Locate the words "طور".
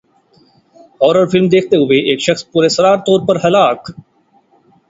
3.07-3.19